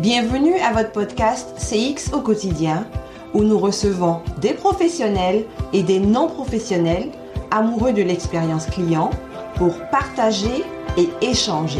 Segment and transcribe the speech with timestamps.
[0.00, 2.84] Bienvenue à votre podcast CX au quotidien
[3.32, 7.12] où nous recevons des professionnels et des non-professionnels
[7.52, 9.10] amoureux de l'expérience client
[9.54, 10.64] pour partager
[10.98, 11.78] et échanger.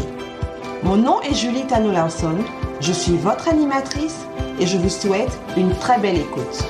[0.81, 2.37] Mon nom est Julie Tano Larson,
[2.79, 4.25] je suis votre animatrice
[4.61, 6.63] et je vous souhaite une très belle écoute.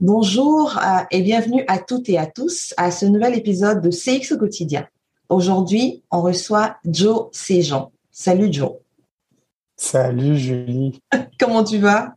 [0.00, 4.32] Bonjour euh, et bienvenue à toutes et à tous à ce nouvel épisode de CX
[4.34, 4.88] au quotidien.
[5.28, 7.92] Aujourd'hui, on reçoit Joe Séjean.
[8.20, 8.72] Salut Joe.
[9.76, 11.00] Salut Julie.
[11.38, 12.14] Comment tu vas?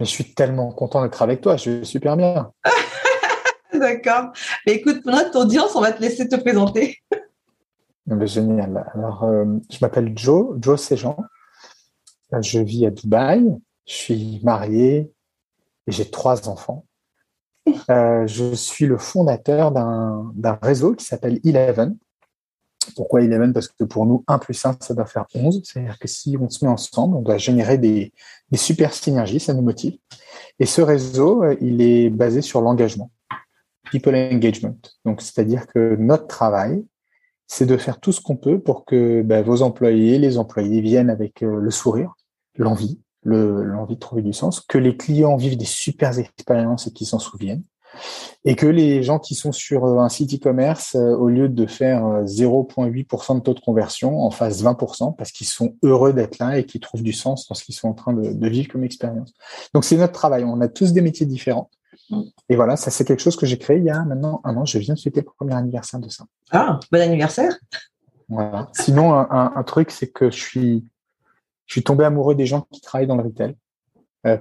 [0.00, 2.50] Je suis tellement content d'être avec toi, je vais super bien.
[3.72, 4.32] D'accord.
[4.66, 6.98] écoute, pour notre audience, on va te laisser te présenter.
[8.22, 8.84] génial.
[8.94, 11.16] Alors, euh, je m'appelle Joe, Joe Séjean.
[12.40, 13.44] Je vis à Dubaï.
[13.86, 15.12] Je suis marié,
[15.86, 16.84] et j'ai trois enfants.
[17.90, 21.96] Euh, je suis le fondateur d'un réseau qui s'appelle Eleven.
[22.94, 25.62] Pourquoi Eleven Parce que pour nous, 1 plus 1, ça doit faire 11.
[25.64, 28.12] C'est-à-dire que si on se met ensemble, on doit générer des,
[28.50, 29.96] des super synergies, ça nous motive.
[30.58, 33.10] Et ce réseau, euh, il est basé sur l'engagement,
[33.90, 34.76] people engagement.
[35.04, 36.84] Donc, c'est-à-dire que notre travail,
[37.46, 41.10] c'est de faire tout ce qu'on peut pour que ben, vos employés, les employés viennent
[41.10, 42.14] avec euh, le sourire,
[42.56, 47.06] l'envie, l'envie de trouver du sens, que les clients vivent des super expériences et qu'ils
[47.06, 47.64] s'en souviennent,
[48.44, 51.66] et que les gens qui sont sur euh, un site e-commerce, euh, au lieu de
[51.66, 56.38] faire 0,8% euh, de taux de conversion, en fassent 20% parce qu'ils sont heureux d'être
[56.38, 58.84] là et qu'ils trouvent du sens dans ce qu'ils sont en train de, vivre comme
[58.84, 59.32] expérience.
[59.74, 60.44] Donc c'est notre travail.
[60.44, 61.70] On a tous des métiers différents.
[62.10, 62.22] Mm.
[62.48, 64.64] Et voilà, ça c'est quelque chose que j'ai créé il y a maintenant un an.
[64.64, 66.24] Je viens de fêter le premier anniversaire de ça.
[66.50, 67.56] Ah, bon anniversaire.
[68.28, 68.68] Voilà.
[68.72, 70.84] Sinon, un truc, c'est que je suis
[71.66, 73.56] je suis tombé amoureux des gens qui travaillent dans le retail.
[74.26, 74.38] Euh,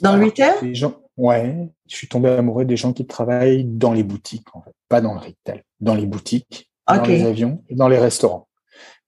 [0.00, 0.54] dans le retail?
[0.62, 4.62] les gens, Ouais, je suis tombé amoureux des gens qui travaillent dans les boutiques, en
[4.62, 4.74] fait.
[4.88, 8.48] pas dans le retail, dans les boutiques, dans les avions et dans les restaurants,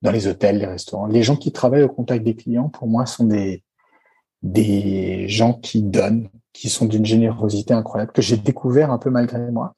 [0.02, 1.06] dans les hôtels, les restaurants.
[1.06, 3.62] Les gens qui travaillent au contact des clients, pour moi, sont des
[4.42, 9.38] des gens qui donnent, qui sont d'une générosité incroyable, que j'ai découvert un peu malgré
[9.50, 9.74] moi.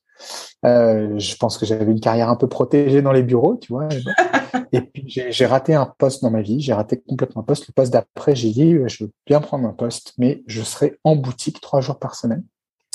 [0.64, 3.88] Euh, je pense que j'avais une carrière un peu protégée dans les bureaux, tu vois.
[4.72, 7.68] Et puis j'ai raté un poste dans ma vie, j'ai raté complètement un poste.
[7.68, 10.98] Le poste d'après, j'ai dit, euh, je veux bien prendre un poste, mais je serai
[11.04, 12.44] en boutique trois jours par semaine.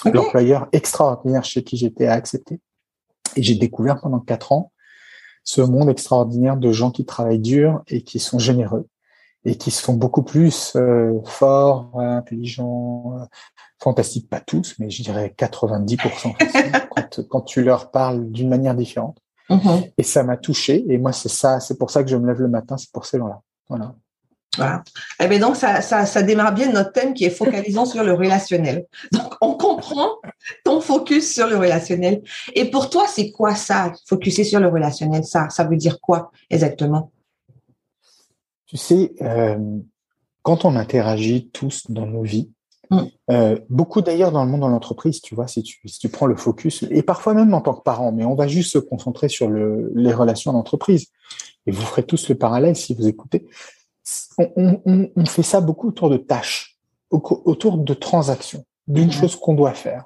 [0.05, 2.59] L'employeur extraordinaire chez qui j'étais a accepté.
[3.35, 4.71] Et j'ai découvert pendant quatre ans
[5.45, 8.87] ce monde extraordinaire de gens qui travaillent dur et qui sont généreux
[9.45, 13.25] et qui sont beaucoup plus euh, forts, intelligents, euh,
[13.81, 19.17] fantastiques, pas tous, mais je dirais 90% quand, quand tu leur parles d'une manière différente.
[19.49, 19.83] Mhm.
[19.97, 20.85] Et ça m'a touché.
[20.89, 23.05] Et moi, c'est ça, c'est pour ça que je me lève le matin, c'est pour
[23.05, 23.41] ces gens-là.
[23.69, 23.95] Voilà.
[24.55, 24.83] Voilà.
[25.19, 28.13] Eh bien, donc, ça, ça, ça, démarre bien notre thème qui est focalisant sur le
[28.13, 28.85] relationnel.
[29.11, 30.09] Donc, on comprend
[30.63, 32.21] ton focus sur le relationnel.
[32.53, 35.23] Et pour toi, c'est quoi ça, focuser sur le relationnel?
[35.23, 37.11] Ça, ça veut dire quoi exactement?
[38.73, 39.77] Tu sais, euh,
[40.41, 42.51] quand on interagit tous dans nos vies,
[42.89, 43.01] mm.
[43.29, 46.25] euh, beaucoup d'ailleurs dans le monde de l'entreprise, tu vois, si tu, si tu prends
[46.25, 49.29] le focus, et parfois même en tant que parent, mais on va juste se concentrer
[49.29, 51.07] sur le, les relations d'entreprise.
[51.67, 53.45] Et vous ferez tous le parallèle si vous écoutez.
[54.39, 56.79] On, on, on fait ça beaucoup autour de tâches,
[57.11, 59.11] autour de transactions, d'une mm.
[59.11, 60.05] chose qu'on doit faire.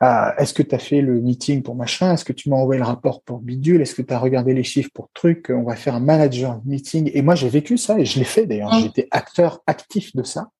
[0.00, 2.12] Ah, est-ce que tu as fait le meeting pour machin?
[2.12, 3.80] Est-ce que tu m'as envoyé le rapport pour bidule?
[3.80, 5.50] Est-ce que tu as regardé les chiffres pour truc?
[5.50, 7.10] On va faire un manager meeting.
[7.14, 8.72] Et moi, j'ai vécu ça et je l'ai fait d'ailleurs.
[8.80, 10.50] J'étais acteur actif de ça.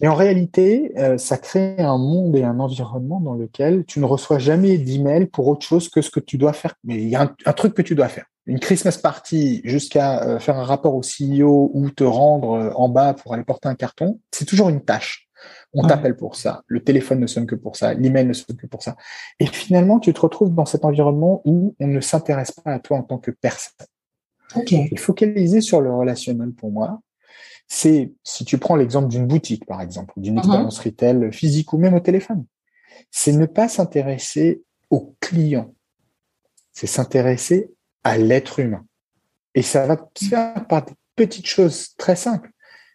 [0.00, 4.04] Et en réalité, euh, ça crée un monde et un environnement dans lequel tu ne
[4.04, 6.74] reçois jamais d'email pour autre chose que ce que tu dois faire.
[6.82, 8.26] Mais il y a un, truc que tu dois faire.
[8.46, 12.88] Une Christmas party jusqu'à euh, faire un rapport au CEO ou te rendre euh, en
[12.88, 15.23] bas pour aller porter un carton, c'est toujours une tâche.
[15.74, 16.62] On t'appelle pour ça.
[16.66, 17.94] Le téléphone ne sonne que pour ça.
[17.94, 18.96] L'email ne sonne que pour ça.
[19.40, 22.98] Et finalement, tu te retrouves dans cet environnement où on ne s'intéresse pas à toi
[22.98, 23.86] en tant que personne.
[24.54, 24.88] Okay.
[24.92, 27.00] Et focaliser sur le relationnel pour moi,
[27.66, 30.40] c'est, si tu prends l'exemple d'une boutique, par exemple, d'une uh-huh.
[30.40, 32.44] expérience retail physique ou même au téléphone,
[33.10, 35.74] c'est ne pas s'intéresser au client.
[36.72, 37.72] C'est s'intéresser
[38.04, 38.84] à l'être humain.
[39.54, 42.50] Et ça va se faire par des petites choses très simples.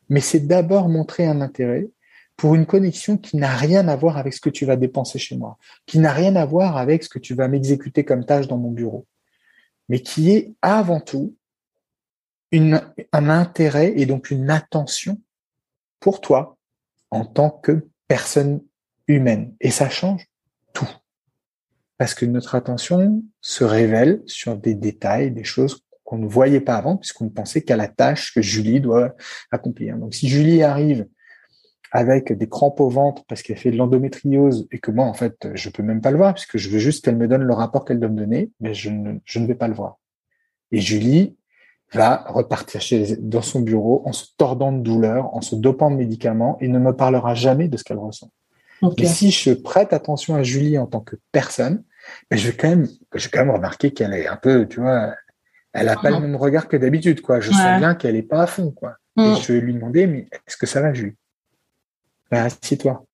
[0.10, 1.90] Mais c'est d'abord montrer un intérêt
[2.40, 5.36] pour une connexion qui n'a rien à voir avec ce que tu vas dépenser chez
[5.36, 8.58] moi, qui n'a rien à voir avec ce que tu vas m'exécuter comme tâche dans
[8.58, 9.06] mon bureau,
[9.90, 11.36] mais qui est avant tout
[12.54, 15.22] un intérêt et donc une attention
[16.00, 16.58] pour toi
[17.12, 18.62] en tant que personne
[19.08, 19.54] humaine.
[19.60, 20.26] Et ça change
[20.72, 20.90] tout.
[21.98, 26.78] Parce que notre attention se révèle sur des détails, des choses qu'on ne voyait pas
[26.78, 29.14] avant, puisqu'on ne pensait qu'à la tâche que Julie doit
[29.52, 29.98] accomplir.
[29.98, 31.06] Donc si Julie arrive
[31.92, 35.50] avec des crampes au ventre parce qu'elle fait de l'endométriose et que moi, en fait,
[35.56, 37.86] je peux même pas le voir puisque je veux juste qu'elle me donne le rapport
[37.86, 39.98] qu'elle doit me donner, mais je ne, je ne vais pas le voir.
[40.72, 41.36] Et Julie,
[41.94, 45.96] va repartir chez, dans son bureau en se tordant de douleur, en se dopant de
[45.96, 48.32] médicaments et ne me parlera jamais de ce qu'elle ressent.
[48.98, 51.84] Et si je prête attention à Julie en tant que personne,
[52.32, 54.80] ben je vais quand même, je vais quand même remarquer qu'elle est un peu, tu
[54.80, 55.14] vois,
[55.74, 57.42] elle a pas le même regard que d'habitude, quoi.
[57.42, 58.96] Je sens bien qu'elle est pas à fond, quoi.
[59.18, 59.36] Et mm.
[59.42, 61.16] je vais lui demander, mais est-ce que ça va, Julie?
[62.32, 63.06] Ben, assieds-toi.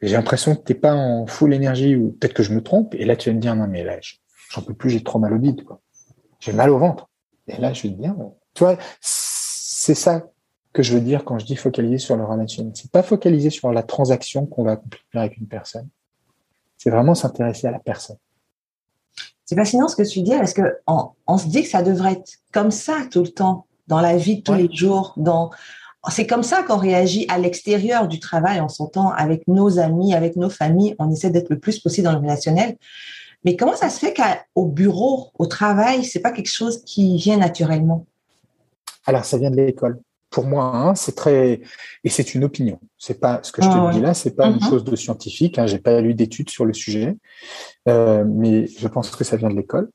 [0.00, 2.94] J'ai l'impression que t'es pas en full énergie ou peut-être que je me trompe.
[2.94, 3.98] Et là, tu vas me dire, non, mais là,
[4.50, 5.80] j'en peux plus, j'ai trop mal au bide, quoi.
[6.40, 7.08] J'ai mal au ventre.
[7.46, 8.14] Et là, je vais te dire,
[8.54, 10.24] tu vois, c'est ça
[10.72, 12.72] que je veux dire quand je dis focaliser sur le relationnel.
[12.74, 15.88] C'est pas focaliser sur la transaction qu'on va accomplir avec une personne.
[16.78, 18.16] C'est vraiment s'intéresser à la personne.
[19.44, 22.38] C'est fascinant ce que tu dis parce que on, se dit que ça devrait être
[22.52, 25.14] comme ça tout le temps dans la vie de tous les jours.
[25.16, 25.50] Dans
[26.10, 28.60] c'est comme ça qu'on réagit à l'extérieur du travail.
[28.60, 30.96] On s'entend avec nos amis, avec nos familles.
[30.98, 32.76] On essaie d'être le plus possible dans le relationnel.
[33.44, 37.36] Mais comment ça se fait qu'au bureau, au travail, c'est pas quelque chose qui vient
[37.36, 38.06] naturellement?
[39.06, 40.00] Alors, ça vient de l'école.
[40.30, 41.60] Pour moi, hein, c'est très
[42.04, 42.80] et c'est une opinion.
[42.98, 44.68] C'est pas ce que je te ah dis là, c'est pas une mm-hmm.
[44.70, 45.58] chose de scientifique.
[45.58, 47.16] Hein, J'ai pas lu d'études sur le sujet,
[47.88, 49.90] euh, mais je pense que ça vient de l'école.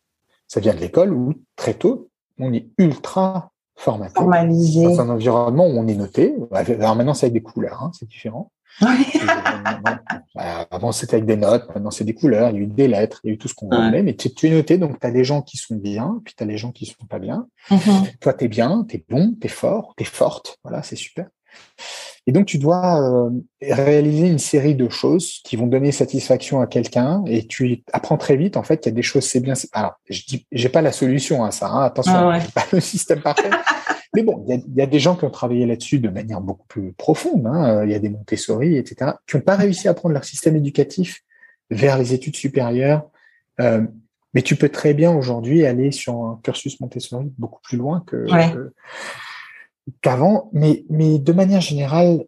[0.48, 4.84] Ça vient de l'école où très tôt, on est ultra formaté Formalisé.
[4.84, 6.36] dans un environnement où on est noté.
[6.52, 8.52] Alors maintenant, c'est avec des couleurs, hein, c'est différent.
[8.84, 12.88] Euh, avant, c'était avec des notes, maintenant, c'est des couleurs, il y a eu des
[12.88, 15.08] lettres, il y a eu tout ce qu'on voulait, mais tu, es noté, donc tu
[15.08, 17.48] as des gens qui sont bien, puis tu as des gens qui sont pas bien.
[17.72, 18.18] Mm-hmm.
[18.20, 20.96] Toi, tu es bien, tu es bon, tu es fort, tu es forte, voilà, c'est
[20.96, 21.28] super.
[22.28, 23.30] Et donc, tu dois euh,
[23.62, 28.36] réaliser une série de choses qui vont donner satisfaction à quelqu'un et tu apprends très
[28.36, 29.54] vite, en fait, qu'il y a des choses, c'est bien.
[29.72, 33.22] Alors, je dis, j'ai pas la solution à ça, hein, attention, ah pas le système
[33.22, 33.50] parfait.
[34.14, 36.92] Mais bon, il y, a, des gens qui ont travaillé là-dessus de manière beaucoup plus
[36.94, 37.46] profonde.
[37.46, 37.84] Hein.
[37.86, 41.22] Il y a des Montessori, etc., qui n'ont pas réussi à prendre leur système éducatif
[41.70, 43.08] vers les études supérieures.
[43.62, 43.82] Euh,
[44.34, 48.26] mais tu peux très bien aujourd'hui aller sur un cursus Montessori beaucoup plus loin que,
[50.02, 50.50] qu'avant.
[50.54, 52.26] Mais, mais de manière générale,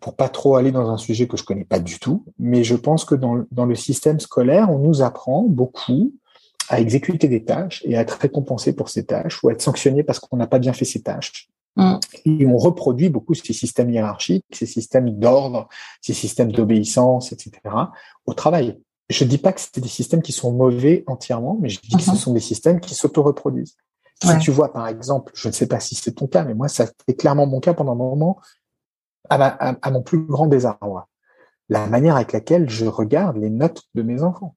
[0.00, 2.74] pour pas trop aller dans un sujet que je connais pas du tout, mais je
[2.74, 6.12] pense que dans, dans le système scolaire, on nous apprend beaucoup
[6.68, 10.02] à exécuter des tâches et à être récompensé pour ces tâches ou à être sanctionné
[10.02, 11.48] parce qu'on n'a pas bien fait ces tâches.
[11.76, 11.94] Mm.
[12.24, 15.68] Et on reproduit beaucoup ces systèmes hiérarchiques, ces systèmes d'ordre,
[16.00, 17.52] ces systèmes d'obéissance, etc.
[18.26, 18.78] au travail.
[19.10, 22.02] Je dis pas que c'est des systèmes qui sont mauvais entièrement, mais je dis que
[22.02, 22.16] ce mm-hmm.
[22.16, 23.76] sont des systèmes qui s'auto-reproduisent.
[24.24, 26.68] Si tu vois, par exemple, je ne sais pas si c'est ton cas, mais moi,
[26.68, 28.38] ça c'est clairement mon cas pendant un moment,
[29.30, 31.08] à, à mon plus grand désarroi.
[31.68, 34.54] La manière avec laquelle je regarde les notes de mes enfants.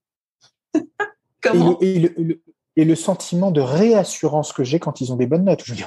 [1.82, 5.64] et, le, sentiment de réassurance que j'ai quand ils ont des bonnes notes.
[5.64, 5.86] Je me dis,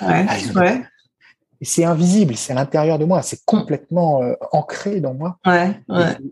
[0.00, 0.36] ah,
[1.62, 5.38] c'est invisible, c'est à l'intérieur de moi, c'est complètement euh, ancré dans moi.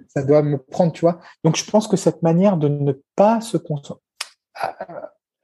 [0.09, 1.19] Ça doit me prendre, tu vois.
[1.45, 4.03] Donc je pense que cette manière de ne pas se concentrer.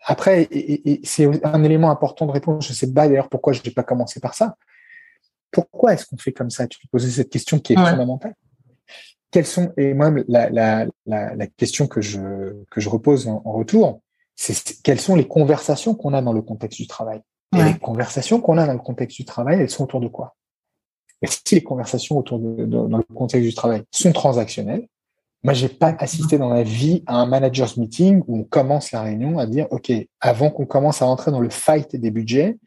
[0.07, 2.61] Après, et, c'est un élément important de répondre.
[2.63, 4.57] Je ne sais pas d'ailleurs pourquoi je n'ai pas commencé par ça.
[5.51, 6.67] Pourquoi est-ce qu'on fait comme ça?
[6.67, 8.35] Tu peux poser cette question qui est fondamentale
[9.35, 12.21] quelles sont et moi la, la, la, la, question que je
[12.71, 14.01] que je repose en, retour,
[14.37, 17.21] c'est quelles sont les conversations qu'on a dans le contexte du travail?
[17.53, 20.37] Et les conversations qu'on a dans le contexte du travail, elles sont autour de quoi?
[21.21, 24.87] Et si les conversations autour de, dans le contexte du travail sont transactionnelles,
[25.45, 29.03] moi j'ai pas assisté dans la vie à un managers meeting où on commence la
[29.03, 32.59] réunion à dire ok avant qu'on commence à rentrer dans le fight des budgets,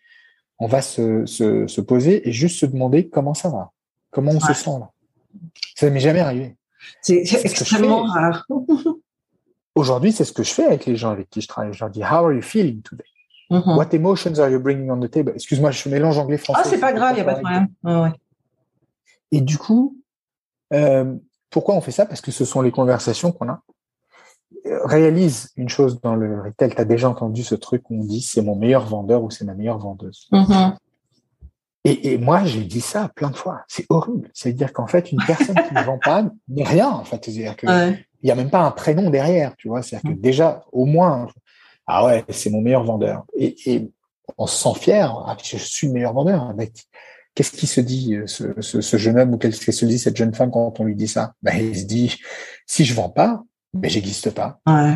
[0.59, 3.71] on va se, se, se poser et juste se demander comment ça va,
[4.11, 4.91] comment on se sent là.
[5.75, 6.55] Ça ne m'est jamais arrivé.
[7.01, 8.47] C'est extrêmement rare.
[9.75, 11.71] Aujourd'hui, c'est ce que je fais avec les gens avec qui je travaille.
[11.71, 13.03] Je leur dis, How are you feeling today?
[13.51, 13.77] Mm-hmm.
[13.77, 15.33] What emotions are you bringing on the table?
[15.35, 16.61] Excuse-moi, je mélange anglais-français.
[16.63, 18.13] Ah, c'est pas grave, il n'y a pas de problème.
[19.31, 19.97] Et du coup,
[20.73, 21.15] euh,
[21.49, 22.05] pourquoi on fait ça?
[22.05, 23.61] Parce que ce sont les conversations qu'on a.
[24.65, 28.03] Euh, réalise une chose dans le retail, tu as déjà entendu ce truc où on
[28.03, 30.27] dit c'est mon meilleur vendeur ou c'est ma meilleure vendeuse.
[30.31, 30.75] Mm-hmm.
[31.89, 33.61] Et, moi, j'ai dit ça plein de fois.
[33.69, 34.29] C'est horrible.
[34.33, 37.23] C'est-à-dire qu'en fait, une personne qui ne vend pas n'est rien, en fait.
[37.23, 39.81] C'est-à-dire qu'il n'y a même pas un prénom derrière, tu vois.
[39.81, 40.21] C'est-à-dire que mm.
[40.21, 41.27] déjà, au moins,
[41.85, 43.23] ah ouais, c'est mon meilleur vendeur.
[43.37, 43.89] Et,
[44.37, 45.15] on se sent fier.
[45.25, 46.53] Ah, je suis le meilleur vendeur.
[47.37, 50.33] Qu'est-ce qui se dit, euh, ce, jeune homme, ou qu'est-ce que se dit cette jeune
[50.33, 51.35] femme quand on lui dit ça?
[51.43, 52.19] Ben, Il se dit,
[52.65, 53.43] si je vends pas,
[53.75, 54.59] ben, j'existe pas.
[54.65, 54.95] Ouais.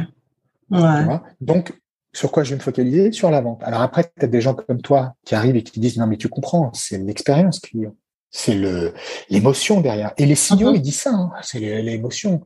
[0.71, 1.19] Ouais.
[1.39, 1.79] Donc,
[2.13, 3.11] sur quoi je vais me focaliser?
[3.11, 3.61] Sur la vente.
[3.61, 6.17] Alors après, tu as des gens comme toi qui arrivent et qui disent non mais
[6.17, 7.95] tu comprends, c'est l'expérience client,
[8.31, 8.95] c'est le
[9.29, 10.11] l'émotion derrière.
[10.17, 10.77] Et les signaux, mm-hmm.
[10.77, 11.31] ils disent ça, hein.
[11.43, 12.41] c'est l'émotion.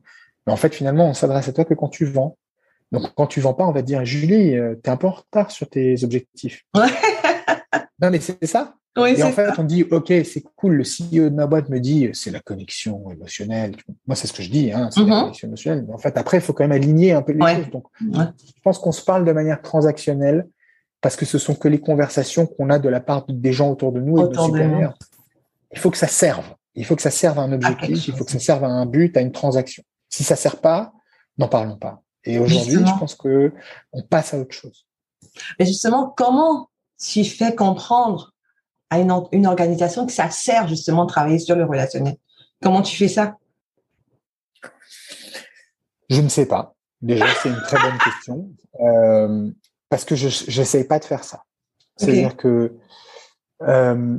[0.46, 2.36] Mais en fait, finalement, on s'adresse à toi que quand tu vends.
[2.92, 5.06] Donc quand tu vends pas, on va te dire Julie, euh, tu es un peu
[5.06, 6.64] en retard sur tes objectifs.
[8.00, 11.34] Non mais c'est ça et en fait, on dit, OK, c'est cool, le CEO de
[11.34, 13.76] ma boîte me dit, c'est la connexion émotionnelle.
[14.06, 15.20] Moi, c'est ce que je dis, hein, c'est la mm-hmm.
[15.20, 15.84] connexion émotionnelle.
[15.86, 17.70] Mais en fait, après, il faut quand même aligner un peu les choses.
[17.70, 20.48] Donc, je pense qu'on se parle de manière transactionnelle
[21.02, 23.92] parce que ce sont que les conversations qu'on a de la part des gens autour
[23.92, 24.94] de nous et de nos supérieurs.
[25.72, 26.46] Il faut que ça serve.
[26.74, 28.86] Il faut que ça serve à un objectif, il faut que ça serve à un
[28.86, 29.82] but, à une transaction.
[30.08, 30.92] Si ça sert pas,
[31.38, 32.02] n'en parlons pas.
[32.24, 33.52] Et aujourd'hui, je pense que
[33.92, 34.86] on passe à autre chose.
[35.58, 38.32] Mais justement, comment tu fais comprendre
[38.90, 42.16] à une, une organisation que ça sert justement de travailler sur le relationnel
[42.62, 43.36] Comment tu fais ça?
[46.08, 46.74] Je ne sais pas.
[47.02, 48.50] Déjà, c'est une très bonne question.
[48.80, 49.50] Euh,
[49.88, 51.44] parce que je n'essaye pas de faire ça.
[51.96, 52.76] C'est-à-dire que
[53.62, 54.18] euh,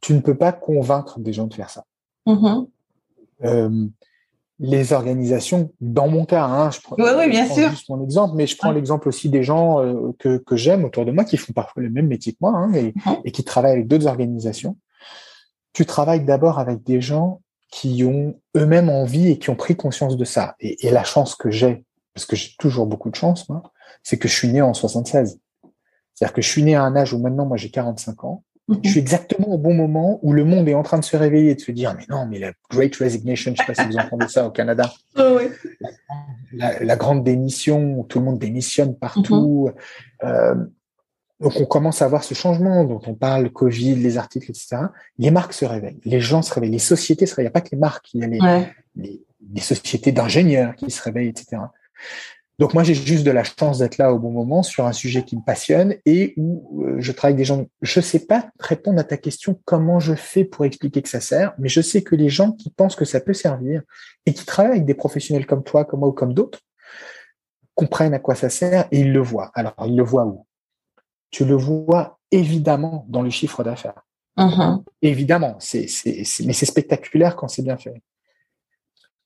[0.00, 1.84] tu ne peux pas convaincre des gens de faire ça.
[2.26, 2.68] Mm-hmm.
[3.44, 3.88] Euh,
[4.58, 7.70] les organisations, dans mon cas, hein, je prends, bien sûr.
[7.70, 11.04] juste mon exemple, mais je prends l'exemple aussi des gens euh, que, que j'aime autour
[11.04, 12.94] de moi, qui font parfois le même métier que moi hein, et,
[13.24, 14.76] et, qui travaillent avec d'autres organisations.
[15.72, 17.40] Tu travailles d'abord avec des gens
[17.70, 20.54] qui ont eux-mêmes envie et qui ont pris conscience de ça.
[20.60, 23.62] Et, et la chance que j'ai, parce que j'ai toujours beaucoup de chance, moi,
[24.02, 25.40] c'est que je suis né en 76.
[26.14, 28.44] C'est-à-dire que je suis né à un âge où maintenant, moi, j'ai 45 ans.
[28.82, 31.50] Je suis exactement au bon moment où le monde est en train de se réveiller
[31.50, 33.96] et de se dire, mais non, mais la Great Resignation, je sais pas si vous
[33.96, 34.92] entendez ça au Canada.
[35.18, 35.44] Oh, oui.
[36.54, 39.70] la, grande démission, où tout le monde démissionne partout.
[40.22, 40.26] Mm-hmm.
[40.26, 40.54] euh,
[41.40, 44.76] donc, on commence à voir ce changement dont on parle, Covid, les articles, etc.
[45.18, 47.48] Les marques se réveillent, les gens se réveillent, les sociétés se réveillent.
[47.48, 48.66] Il n'y a pas que les marques, il y a les,
[48.96, 51.58] les, les sociétés d'ingénieurs qui se réveillent, etc.
[52.58, 55.24] Donc moi, j'ai juste de la chance d'être là au bon moment sur un sujet
[55.24, 57.66] qui me passionne et où euh, je travaille avec des gens.
[57.80, 61.20] Je ne sais pas répondre à ta question comment je fais pour expliquer que ça
[61.20, 63.82] sert, mais je sais que les gens qui pensent que ça peut servir
[64.26, 66.60] et qui travaillent avec des professionnels comme toi, comme moi ou comme d'autres,
[67.74, 69.50] comprennent à quoi ça sert et ils le voient.
[69.54, 70.46] Alors, ils le voient où?
[71.30, 74.04] Tu le vois évidemment dans le chiffre d'affaires.
[74.36, 74.82] Mm-hmm.
[75.02, 75.86] Évidemment, c'est,
[76.44, 78.02] mais c'est spectaculaire quand c'est bien fait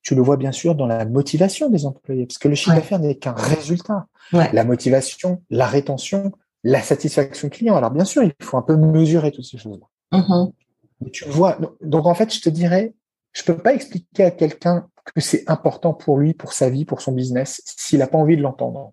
[0.07, 3.01] tu le vois bien sûr dans la motivation des employés, parce que le chiffre d'affaires
[3.01, 4.07] n'est qu'un résultat.
[4.31, 6.31] La motivation, la rétention,
[6.63, 7.75] la satisfaction client.
[7.75, 9.87] Alors bien sûr, il faut un peu mesurer toutes ces choses-là.
[10.17, 11.11] Mm-hmm.
[11.11, 12.95] Tu vois, donc en fait, je te dirais,
[13.33, 17.01] je peux pas expliquer à quelqu'un que c'est important pour lui, pour sa vie, pour
[17.01, 18.93] son business, s'il n'a pas envie de l'entendre.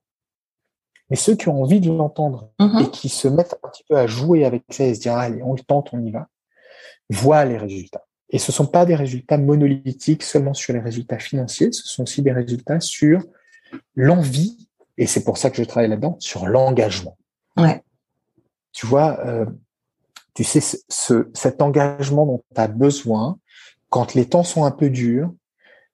[1.12, 2.86] Mais ceux qui ont envie de l'entendre mm-hmm.
[2.86, 5.44] et qui se mettent un petit peu à jouer avec ça et se dire, allez,
[5.44, 6.28] on le tente, on y va,
[7.12, 8.04] voient les résultats.
[8.34, 12.02] Et ce ne sont pas des résultats monolithiques seulement sur les résultats financiers, ce sont
[12.02, 13.22] aussi des résultats sur
[13.96, 17.16] l'envie, et c'est pour ça que je travaille là-dedans, sur l'engagement.
[17.58, 17.84] Ouais.
[18.72, 19.46] Tu vois, euh,
[20.34, 23.38] tu sais, ce, cet engagement dont tu as besoin
[23.90, 25.32] quand les temps sont un peu durs,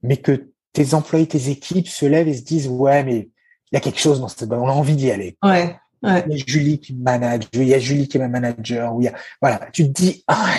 [0.02, 3.30] mais que tes employés, tes équipes se lèvent et se disent, ouais, mais
[3.72, 5.38] il y a quelque chose dans cette, on a envie d'y aller.
[5.44, 5.76] Ouais.
[6.02, 6.24] Ouais.
[6.28, 9.04] Il y a Julie qui manage, il y a Julie qui est ma manager, il
[9.04, 10.56] y a, voilà, tu te dis, ah,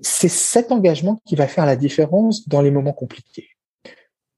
[0.00, 3.50] c'est cet engagement qui va faire la différence dans les moments compliqués.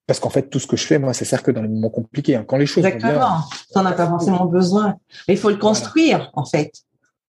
[0.06, 1.90] Parce qu'en fait, tout ce que je fais, moi, ça sert que dans les moments
[1.90, 2.34] compliqués.
[2.34, 2.44] Hein.
[2.44, 3.42] Quand les choses Exactement.
[3.72, 4.96] Tu n'en as pas forcément besoin.
[5.28, 6.72] Mais il faut le construire, en fait.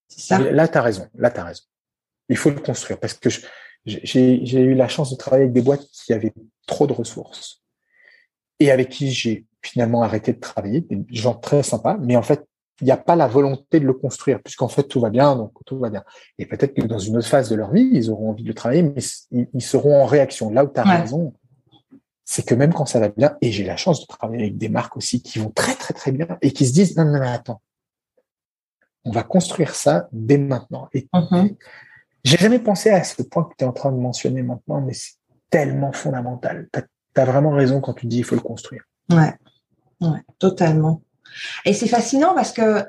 [0.08, 0.38] Ça.
[0.38, 1.06] Là, tu as raison.
[1.14, 1.62] Là, tu as raison.
[2.28, 3.28] Il faut le construire parce que
[3.84, 6.32] j'ai eu la chance de travailler avec des boîtes qui avaient
[6.66, 7.62] trop de ressources
[8.58, 10.80] et avec qui j'ai finalement arrêté de travailler.
[10.80, 12.44] Des gens très sympas, mais en fait,
[12.82, 15.52] il n'y a pas la volonté de le construire, puisqu'en fait tout va bien, donc
[15.64, 16.02] tout va bien.
[16.38, 18.82] Et peut-être que dans une autre phase de leur vie, ils auront envie de travailler,
[18.82, 20.50] mais ils, seront en réaction.
[20.50, 21.32] Là où tu as raison,
[22.24, 24.68] c'est que même quand ça va bien, et j'ai la chance de travailler avec des
[24.68, 27.22] marques aussi qui vont très très très bien et qui se disent non non non
[27.22, 27.62] attends,
[29.04, 30.88] on va construire ça dès maintenant.
[30.92, 31.54] Et mm-hmm.
[32.24, 34.92] j'ai jamais pensé à ce point que tu es en train de mentionner maintenant, mais
[34.92, 35.14] c'est
[35.50, 36.68] tellement fondamental.
[36.72, 36.80] Tu
[37.20, 38.82] as, vraiment raison quand tu dis il faut le construire.
[39.08, 39.34] Ouais,
[40.00, 41.00] ouais, totalement.
[41.64, 42.84] Et c'est fascinant parce que,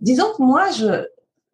[0.00, 1.06] disons que moi, je,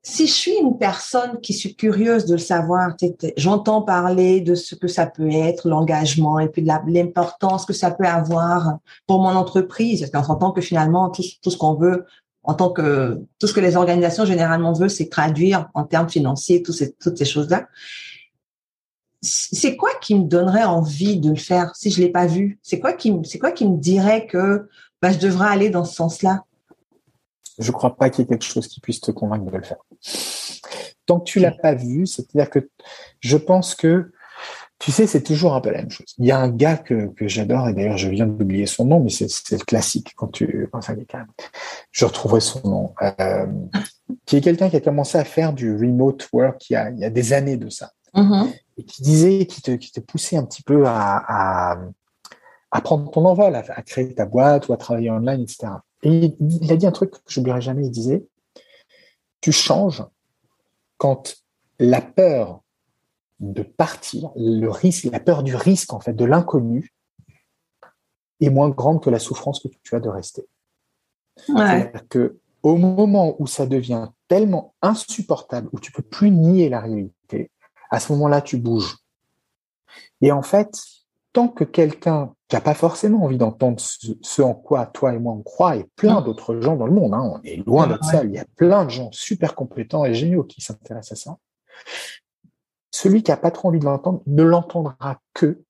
[0.02, 2.94] si je suis une personne qui suis curieuse de le savoir,
[3.36, 7.90] j'entends parler de ce que ça peut être, l'engagement et puis de l'importance que ça
[7.90, 10.00] peut avoir pour mon entreprise.
[10.00, 12.06] Parce qu'on s'entend que finalement, tout, ce qu'on veut,
[12.42, 16.62] en tant que tout ce que les organisations généralement veulent, c'est traduire en termes financiers
[16.62, 17.68] toutes ces choses-là.
[19.20, 22.60] C'est quoi qui me donnerait envie de le faire si je l'ai pas vu?
[22.62, 24.68] C'est quoi qui c'est quoi qui me dirait que
[25.00, 26.44] bah, je devrais aller dans ce sens-là
[27.58, 29.62] Je ne crois pas qu'il y ait quelque chose qui puisse te convaincre de le
[29.62, 29.78] faire.
[31.06, 32.68] Tant que tu l'as pas vu, c'est-à-dire que
[33.20, 34.12] je pense que,
[34.78, 36.14] tu sais, c'est toujours un peu la même chose.
[36.18, 39.10] Il y a un gars que, j'adore, et d'ailleurs je viens d'oublier son nom, mais
[39.10, 41.26] c'est le classique quand tu penses à quelqu'un.
[41.92, 42.94] Je retrouverai son nom.
[43.20, 43.46] Euh,
[44.26, 46.98] qui est quelqu'un qui a commencé à faire du remote work il y a, il
[46.98, 47.92] y a des années de ça.
[48.14, 48.52] Mm-hmm.
[48.78, 51.78] Et qui disait, qui te, qui te poussait un petit peu à, à
[52.70, 55.68] prendre ton envol, à, créer ta boîte ou à travailler online, etc.
[56.02, 58.26] Et il, a dit un truc que je n'oublierai jamais, il disait,
[59.40, 60.04] tu changes
[60.96, 61.36] quand
[61.78, 62.62] la peur
[63.40, 66.92] de partir, le risque, la peur du risque, en fait, de l'inconnu,
[68.40, 70.46] est moins grande que la souffrance que tu as de rester.
[71.48, 71.92] Ouais.
[72.08, 77.50] que au moment où ça devient tellement insupportable, où tu peux plus nier la réalité,
[77.90, 78.96] à ce moment-là, tu bouges.
[80.20, 80.82] Et en fait,
[81.38, 85.34] tant que quelqu'un qui n'a pas forcément envie d'entendre ce, en quoi toi et moi
[85.34, 88.24] on croit, et plein d'autres gens dans le monde, hein, on est loin de ça,
[88.24, 91.36] il y a plein de gens super compétents et géniaux qui s'intéressent à ça.
[92.90, 95.62] Celui qui n'a pas trop envie de l'entendre ne l'entendra que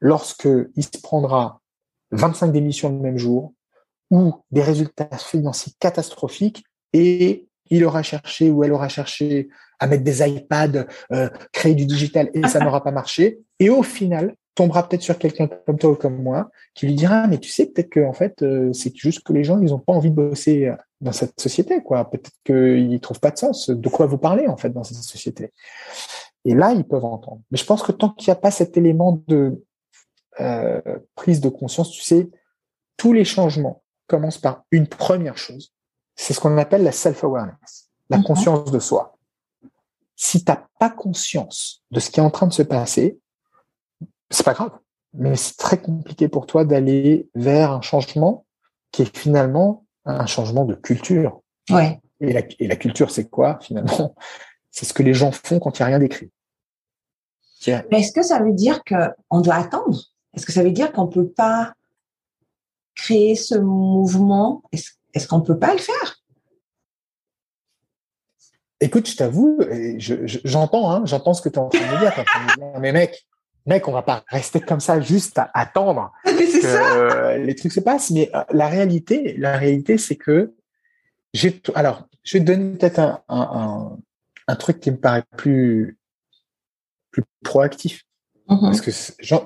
[0.00, 1.60] lorsque il se prendra
[2.12, 3.52] 25 démissions le même jour
[4.10, 9.50] ou des résultats financiers catastrophiques et il aura cherché ou elle aura cherché
[9.80, 13.40] à mettre des iPads, euh, créer du digital et ça n'aura pas marché.
[13.58, 17.26] Et au final, tombera peut-être sur quelqu'un comme toi ou comme moi qui lui dira
[17.26, 19.78] mais tu sais peut-être que en fait euh, c'est juste que les gens ils ont
[19.78, 22.10] pas envie de bosser euh, dans cette société quoi.
[22.10, 23.70] Peut-être qu'ils trouvent pas de sens.
[23.70, 25.52] De quoi vous parlez en fait dans cette société.
[26.44, 27.40] Et là ils peuvent entendre.
[27.50, 29.64] Mais je pense que tant qu'il n'y a pas cet élément de
[31.16, 32.30] prise de conscience, tu sais,
[32.96, 35.74] tous les changements commencent par une première chose.
[36.16, 38.24] C'est ce qu'on appelle la self-awareness, la mhm.
[38.24, 39.18] conscience de soi
[40.22, 43.18] si tu n'as pas conscience de ce qui est en train de se passer,
[44.30, 44.72] c'est pas grave.
[45.12, 48.46] Mais c'est très compliqué pour toi d'aller vers un changement
[48.92, 51.40] qui est finalement un changement de culture.
[51.70, 52.00] Ouais.
[52.20, 54.14] Et la, et la culture, c'est quoi finalement?
[54.70, 56.30] C'est ce que les gens font quand il n'y a rien d'écrit.
[57.66, 60.00] Est-ce que ça veut dire qu'on doit attendre?
[60.32, 61.74] Est-ce que ça veut dire qu'on ne peut pas
[62.94, 64.62] créer ce mouvement?
[64.72, 66.22] Est-ce qu'on ne peut pas le faire?
[68.80, 69.58] Écoute, je t'avoue,
[69.98, 72.80] j'entends, hein, j'entends ce que tu es en train de me dire.
[72.80, 73.26] mais mec,
[73.66, 77.80] mec, on va pas rester comme ça juste à attendre que euh, les trucs se
[77.80, 78.10] passent.
[78.10, 80.54] Mais euh, la réalité, la réalité, c'est que
[81.32, 81.60] j'ai.
[81.74, 83.98] Alors, je vais te donner peut-être un, un,
[84.46, 85.98] un, truc qui me paraît plus
[87.10, 88.02] plus proactif.
[88.48, 88.60] Mm-hmm.
[88.62, 88.90] Parce que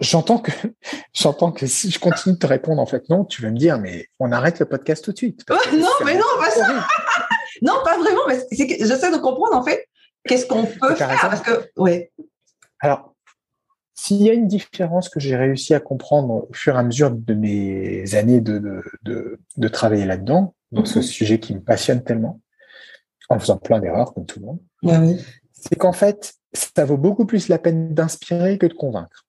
[0.01, 0.51] j'entends que
[1.13, 3.79] j'entends que si je continue de te répondre en fait non, tu vas me dire
[3.79, 5.45] mais on arrête le podcast tout de suite.
[5.49, 6.87] non mais non pas ça.
[7.63, 8.23] non pas vraiment.
[8.29, 9.87] Mais j'essaie de comprendre en fait
[10.27, 12.13] qu'est-ce qu'on peut faire parce que ouais.
[12.81, 13.14] Alors
[13.95, 17.11] s'il y a une différence que j'ai réussi à comprendre au fur et à mesure
[17.13, 21.05] de mes années de, de, de, de travailler là-dedans, dans ce mhm.
[21.05, 22.41] sujet qui me passionne tellement,
[23.29, 25.25] en faisant plein d'erreurs comme tout le monde, oui.
[25.53, 29.27] c'est qu'en fait, ça vaut beaucoup plus la peine d'inspirer que de convaincre.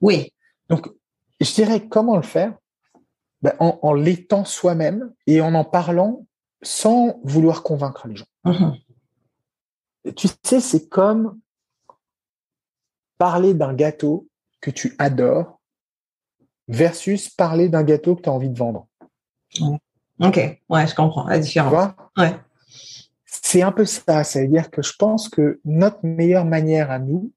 [0.00, 0.32] Oui.
[0.68, 0.88] Donc,
[1.40, 2.54] je dirais comment le faire?
[3.42, 6.26] Ben, en, en l'étant soi-même et en en parlant
[6.62, 8.26] sans vouloir convaincre les gens.
[8.44, 8.76] Mhm.
[10.16, 11.38] Tu sais, c'est comme
[13.18, 14.26] parler d'un gâteau
[14.60, 15.60] que tu adores
[16.68, 18.86] versus parler d'un gâteau que tu as envie de vendre.
[20.20, 20.36] Ok,
[20.68, 21.92] ouais, je comprends la différence.
[22.16, 22.34] ouais.
[23.24, 24.24] C'est un peu ça.
[24.24, 27.32] Ça veut dire que je pense que notre meilleure manière à nous,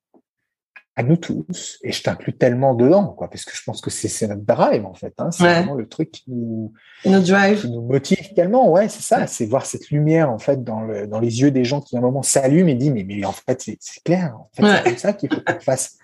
[0.97, 4.27] à nous tous, et je t'inclus tellement dedans, quoi, parce que je pense que c'est
[4.27, 5.13] notre drive en fait.
[5.19, 6.73] Hein, c'est vraiment le truc qui nous,
[7.05, 7.65] drive.
[7.65, 8.69] nous motive tellement.
[8.69, 9.25] Ouais, c'est ça.
[9.25, 11.99] C'est voir cette lumière en fait dans, le, dans les yeux des gens qui à
[11.99, 14.35] un moment s'allument et disent mais, mais en fait c'est clair.
[14.37, 15.97] En fait, c'est comme ça qu'il faut qu'on fasse.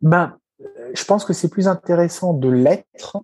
[0.00, 0.36] Ben,
[0.94, 3.18] je pense que c'est plus intéressant de l'être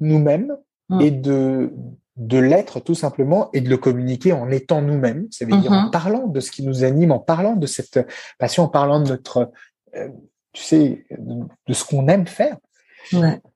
[0.00, 0.56] nous-mêmes
[0.88, 1.00] mm.
[1.02, 1.72] et de
[2.16, 5.86] de l'être tout simplement et de le communiquer en étant nous-mêmes, ça veut dire en
[5.86, 5.90] mm-hmm.
[5.90, 8.06] parlant de ce qui nous anime, en parlant de cette
[8.38, 9.50] passion, en parlant de notre
[10.52, 12.56] tu sais, de, ce qu'on aime faire.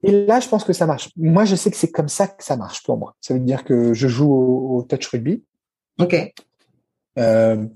[0.02, 1.10] Et là, je pense que ça marche.
[1.16, 3.14] Moi, je sais que c'est comme ça que ça marche pour moi.
[3.20, 5.44] Ça veut dire que je joue au, touch rugby.
[5.98, 6.32] Ok.
[7.18, 7.66] Euh,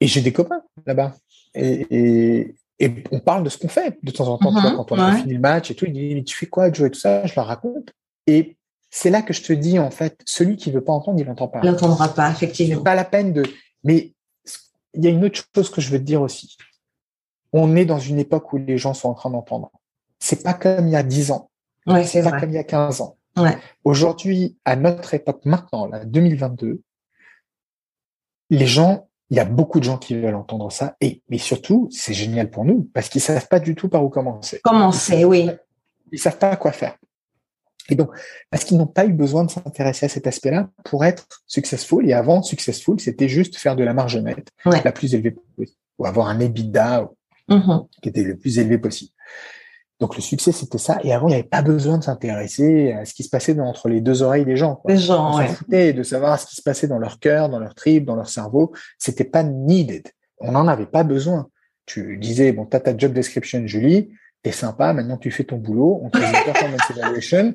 [0.00, 1.14] et j'ai des copains là-bas.
[1.54, 4.52] Et, et, on parle de ce qu'on fait de temps en temps.
[4.52, 4.76] Uh-huh.
[4.76, 6.74] quand on a fini le match et tout, ils disent mais tu fais quoi de
[6.74, 7.92] jouer tout ça Je leur raconte.
[8.26, 8.56] Et
[8.88, 11.48] c'est là que je te dis en fait, celui qui veut pas entendre, il n'entend
[11.48, 11.60] pas.
[11.62, 12.82] Il n'entendra pas, effectivement.
[12.82, 13.42] Pas la peine de.
[13.84, 14.14] Mais
[14.94, 16.56] il y a une autre chose que je veux te dire aussi
[17.52, 19.70] on est dans une époque où les gens sont en train d'entendre.
[20.18, 21.50] C'est pas comme il y a 10 ans.
[21.86, 23.16] Ouais, c'est pas comme il y a 15 ans.
[23.36, 23.56] Ouais.
[23.84, 26.82] Aujourd'hui, à notre époque maintenant, là, 2022,
[28.50, 30.96] les gens, il y a beaucoup de gens qui veulent entendre ça.
[31.00, 34.08] Et, mais surtout, c'est génial pour nous parce qu'ils savent pas du tout par où
[34.08, 34.60] commencer.
[34.62, 35.48] Commencer, oui.
[36.12, 36.96] Ils savent pas quoi faire.
[37.88, 38.10] Et donc,
[38.50, 42.08] parce qu'ils n'ont pas eu besoin de s'intéresser à cet aspect-là pour être successful.
[42.08, 46.06] Et avant, successful, c'était juste faire de la marge nette la plus élevée possible, ou
[46.06, 47.08] avoir un EBITDA
[47.50, 47.82] Mhm.
[48.02, 49.10] qui était le plus élevé possible.
[49.98, 50.98] Donc le succès, c'était ça.
[51.04, 53.88] Et avant, il n'y avait pas besoin de s'intéresser à ce qui se passait entre
[53.88, 54.80] les deux oreilles des gens.
[54.88, 57.74] Les gens, On foutait de savoir ce qui se passait dans leur cœur, dans leur
[57.74, 58.72] trip, dans leur cerveau.
[58.98, 60.08] C'était pas needed.
[60.38, 61.48] On n'en avait pas besoin.
[61.84, 64.10] Tu disais, bon, t'as ta job description, Julie,
[64.42, 67.54] t'es sympa, maintenant tu fais ton boulot, on te fait une performance evaluation.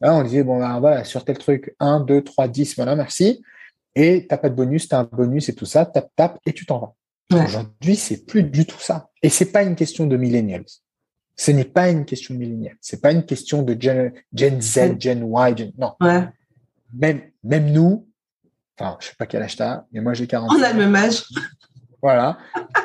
[0.00, 3.42] Là, on disait, bon, ben, voilà, sur tel truc, 1, 2, 3, 10, voilà, merci.
[3.94, 6.64] Et t'as pas de bonus, t'as un bonus et tout ça, tap, tap, et tu
[6.64, 6.94] t'en vas.
[7.32, 9.10] Aujourd'hui, c'est plus du tout ça.
[9.22, 10.64] Et c'est pas une question de millennials.
[11.36, 12.76] Ce n'est pas une question de millennials.
[12.80, 14.12] C'est pas une question de Gen,
[14.60, 15.94] Z, Gen Y, non.
[16.00, 16.28] Ouais.
[16.94, 18.06] Même, même nous,
[18.78, 20.94] enfin, je sais pas quel âge t'as, mais moi j'ai 40 On a le même
[20.94, 21.24] âge.
[22.02, 22.36] Voilà.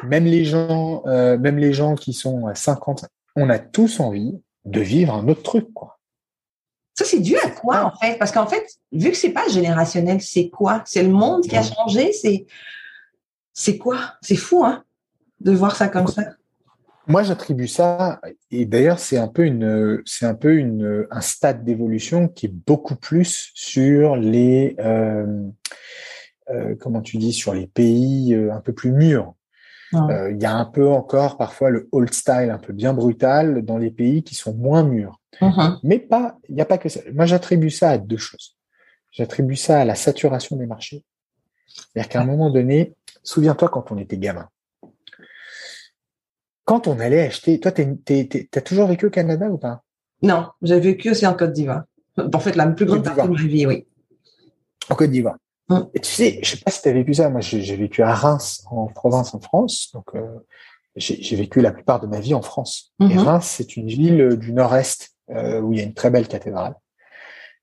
[0.04, 3.06] même les gens, euh, même les gens qui sont à 50,
[3.36, 4.34] on a tous envie
[4.66, 5.98] de vivre un autre truc, quoi.
[6.94, 8.18] Ça, c'est dû à quoi, en fait?
[8.18, 10.82] Parce qu'en fait, vu que c'est pas générationnel, c'est quoi?
[10.86, 12.12] C'est le monde qui a changé?
[12.12, 12.48] C'est,
[13.58, 14.14] c'est quoi?
[14.22, 14.84] C'est fou, hein,
[15.42, 16.22] de voir ça comme ça.
[17.08, 21.64] Moi, j'attribue ça, et d'ailleurs, c'est un peu une, c'est un peu une, un stade
[21.64, 25.48] d'évolution qui est beaucoup plus sur les, euh,
[26.52, 29.34] euh, comment tu dis, sur les pays euh, un peu plus mûrs.
[29.94, 33.64] Euh, il y a un peu encore parfois le old style un peu bien brutal
[33.64, 35.20] dans les pays qui sont moins mûrs.
[35.42, 35.80] Uh-huh.
[35.82, 37.00] Mais pas, il n'y a pas que ça.
[37.14, 38.58] Moi, j'attribue ça à deux choses.
[39.14, 41.06] J'attribue ça à la saturation des marchés.
[41.66, 42.97] C'est-à-dire qu'à un moment donné,
[43.28, 44.50] souviens-toi quand on était gamin.
[46.66, 49.84] Quand on allait acheter, toi, tu as toujours vécu au Canada ou pas?
[50.22, 51.84] Non, j'ai vécu aussi en Côte d'Ivoire.
[52.18, 53.88] En fait, la plus grande partie de ma vie, oui.
[54.90, 55.38] En Côte d'Ivoire.
[55.70, 55.90] Hum.
[55.94, 57.30] Et tu sais, je sais pas si tu as vécu ça.
[57.30, 59.92] Moi, j'ai vécu à Reims, en province, en France.
[59.94, 60.40] Donc, euh,
[60.96, 62.94] j'ai vécu la plupart de ma vie en France.
[63.02, 63.20] Et mhm.
[63.20, 66.76] Reims, c'est une ville du Nord-Est euh, où il y a une très belle cathédrale.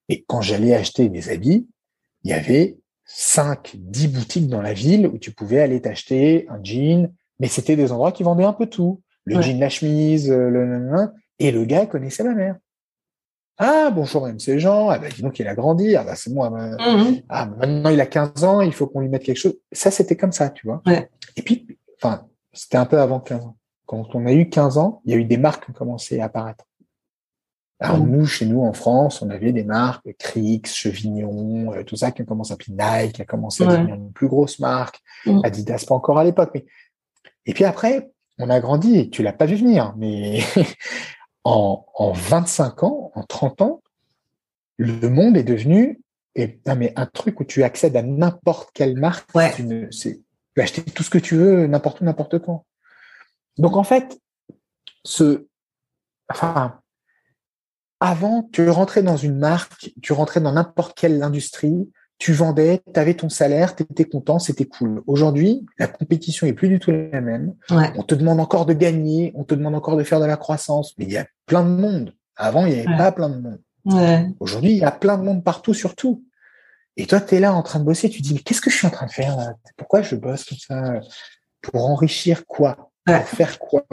[0.08, 1.66] Et quand j'allais acheter des habits,
[2.22, 6.62] il y avait 5, 10 boutiques dans la ville où tu pouvais aller t'acheter un
[6.62, 9.02] jean, mais c'était des endroits qui vendaient un peu tout.
[9.24, 12.56] Le jean, la chemise, euh, le et le gars connaissait ma mère.
[13.56, 14.88] Ah, bonjour MC Jean.
[14.88, 15.94] Ah, bah, dis donc, il a grandi.
[15.94, 16.50] Ah, bah, c'est moi.
[16.50, 18.60] Mmh ah, maintenant, il a 15 ans.
[18.60, 19.56] Il faut qu'on lui mette quelque chose.
[19.70, 20.82] Ça, c'était comme ça, tu vois.
[21.36, 21.66] Et puis,
[22.02, 23.56] enfin, c'était un peu avant 15 ans.
[23.86, 26.18] Quand on a eu 15 ans, il y a eu des marques qui ont commencé
[26.20, 26.64] à apparaître.
[27.84, 28.10] Alors, mmh.
[28.10, 32.22] nous, chez nous, en France, on avait des marques, Crix, Chevignon, euh, tout ça, qui
[32.22, 35.00] ont commencé à appeler Nike, qui a commencé à devenir une plus grosse marque.
[35.26, 35.40] Mmh.
[35.44, 36.64] Adidas, pas encore à l'époque, mais.
[37.46, 40.40] Et puis après, on a grandi et tu l'as pas vu venir, mais
[41.44, 43.82] en, en 25 ans, en 30 ans,
[44.78, 46.00] le monde est devenu
[46.34, 49.30] et, mais un truc où tu accèdes à n'importe quelle marque.
[49.54, 49.62] Tu,
[50.54, 52.64] peux acheter tout ce que tu veux, n'importe où, n'importe quand.
[53.58, 54.20] Donc en fait,
[55.04, 55.46] ce,
[56.28, 56.80] enfin,
[58.04, 63.00] avant, tu rentrais dans une marque, tu rentrais dans n'importe quelle industrie, tu vendais, tu
[63.00, 65.02] avais ton salaire, tu étais content, c'était cool.
[65.06, 67.54] Aujourd'hui, la compétition est plus du tout la même.
[67.70, 70.92] On te demande encore de gagner, on te demande encore de faire de la croissance,
[70.98, 72.14] mais il y a plein de monde.
[72.36, 74.34] Avant, il n'y avait pas plein de monde.
[74.38, 76.22] Aujourd'hui, il y a plein de monde partout, surtout.
[76.98, 78.76] Et toi, tu es là en train de bosser, tu dis, mais qu'est-ce que je
[78.76, 79.54] suis en train de faire là?
[79.78, 81.00] Pourquoi je bosse comme ça?
[81.62, 82.90] Pour enrichir quoi?
[83.06, 83.86] Pour faire quoi?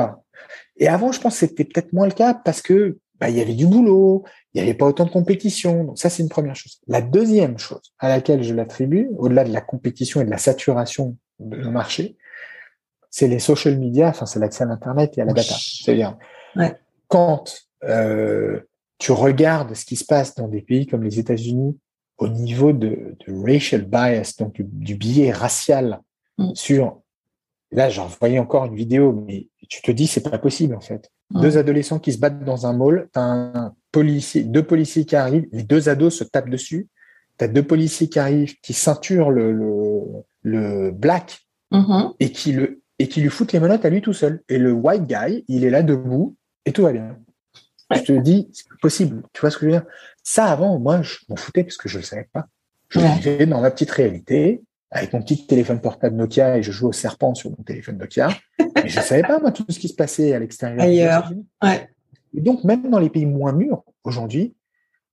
[0.76, 3.42] Et avant, je pense que c'était peut-être moins le cas parce que bah, il y
[3.42, 5.84] avait du boulot, il n'y avait pas autant de compétition.
[5.84, 6.82] Donc ça, c'est une première chose.
[6.88, 11.16] La deuxième chose à laquelle je l'attribue, au-delà de la compétition et de la saturation
[11.40, 12.18] de nos marchés,
[13.12, 15.54] c'est les social media, enfin c'est l'accès à l'internet et à la data.
[15.54, 16.18] C'est-à-dire
[17.08, 18.62] quand euh,
[18.98, 21.78] tu regardes ce qui se passe dans des pays comme les États-Unis
[22.18, 26.02] au niveau de, racial bias, donc du, biais racial
[26.40, 26.56] mm.
[26.56, 27.02] sur
[27.72, 31.12] là j'en voyais encore une vidéo, mais tu te dis c'est pas possible en fait.
[31.32, 35.48] Deux adolescents qui se battent dans un mall, t'as un policier, deux policiers qui arrivent,
[35.54, 36.90] les deux ados se tapent dessus.
[37.38, 40.02] T'as deux policiers qui arrivent, qui ceinturent le, le,
[40.44, 41.40] le black
[41.72, 42.16] mm-hmm.
[42.20, 44.44] et qui le et qui lui foutent les menottes à lui tout seul.
[44.48, 47.18] Et le white guy, il est là debout et tout va bien.
[47.96, 49.24] Je te dis, c'est possible.
[49.34, 49.86] Tu vois ce que je veux dire?
[50.24, 52.48] Ça, avant, moi, je m'en foutais parce que je ne le savais pas.
[52.90, 56.90] Je vivais dans ma petite réalité avec mon petit téléphone portable Nokia et je jouais
[56.90, 58.30] au serpent sur mon téléphone Nokia.
[58.60, 60.82] Mais je savais pas, moi, tout ce qui se passait à l'extérieur.
[60.82, 61.32] Ailleurs.
[61.64, 61.90] Ouais.
[62.34, 64.54] Et donc, même dans les pays moins mûrs, aujourd'hui,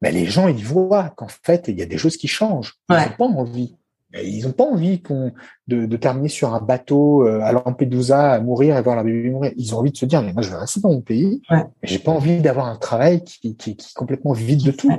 [0.03, 2.75] ben, les gens, ils voient qu'en fait, il y a des choses qui changent.
[2.91, 3.77] Ils n'ont pas envie.
[4.15, 5.33] Ils n'ont pas envie qu'on,
[5.67, 9.29] de, de, terminer sur un bateau euh, à Lampedusa, à mourir et voir la bébé
[9.31, 9.53] mourir.
[9.57, 11.43] Ils ont envie de se dire, mais moi, je vais rester dans mon pays.
[11.51, 11.65] Ouais.
[11.83, 14.99] J'ai pas envie d'avoir un travail qui, qui, qui, est complètement vide de tout.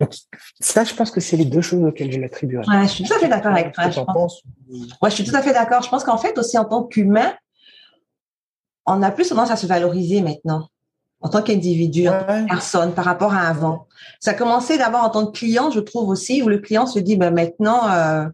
[0.00, 0.12] Donc,
[0.60, 2.66] ça, je pense que c'est les deux choses auxquelles je l'attribuerais.
[2.66, 3.90] Ouais, je suis tout à fait d'accord avec toi.
[3.90, 4.42] Je, pense...
[5.00, 5.82] ouais, je suis tout à fait d'accord.
[5.82, 7.32] Je pense qu'en fait, aussi en tant qu'humain,
[8.86, 10.68] on a plus tendance à se valoriser maintenant
[11.24, 13.86] en tant qu'individu, en tant que personne, par rapport à avant.
[14.20, 16.98] Ça a commencé d'abord en tant que client, je trouve aussi, où le client se
[16.98, 18.26] dit, ben maintenant, euh,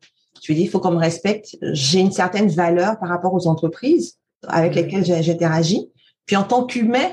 [0.42, 1.56] tu dis, il faut qu'on me respecte.
[1.62, 4.18] J'ai une certaine valeur par rapport aux entreprises
[4.48, 5.88] avec lesquelles j'interagis.
[6.26, 7.10] Puis en tant qu'humain,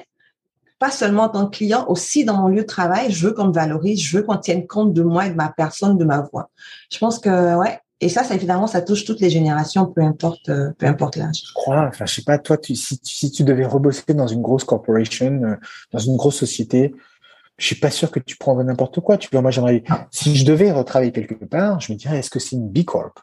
[0.80, 3.48] pas seulement en tant que client, aussi dans mon lieu de travail, je veux qu'on
[3.48, 6.22] me valorise, je veux qu'on tienne compte de moi et de ma personne, de ma
[6.22, 6.50] voix.
[6.92, 10.50] Je pense que, ouais, et ça, ça évidemment, ça touche toutes les générations, peu importe,
[10.50, 11.42] euh, peu importe l'âge.
[11.48, 11.88] Je crois.
[11.88, 12.38] Enfin, je sais pas.
[12.38, 15.56] Toi, tu, si, si tu devais rebosser dans une grosse corporation, euh,
[15.92, 16.94] dans une grosse société,
[17.58, 19.18] je suis pas sûr que tu prendrais n'importe quoi.
[19.18, 19.84] Tu vois, moi, j'aimerais.
[20.12, 23.20] Si je devais retravailler quelque part, je me dirais, est-ce que c'est une B Corp?